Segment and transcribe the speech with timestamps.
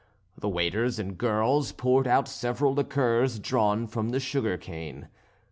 [0.35, 5.09] The waiters and girls poured out several liqueurs drawn from the sugar cane.